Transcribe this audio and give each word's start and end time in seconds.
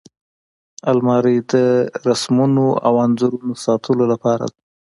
الماري 0.91 1.37
د 1.51 1.53
رسمونو 2.09 2.65
او 2.85 2.93
انځورونو 3.05 3.53
ساتلو 3.65 4.03
لپاره 4.13 4.45
ده 4.51 4.57